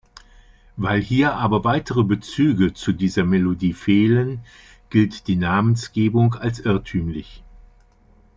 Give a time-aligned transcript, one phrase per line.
[0.77, 4.39] Weil hier aber weitere Bezüge zu dieser Melodie fehlen,
[4.89, 7.43] gilt die Namensgebung als irrtümlich.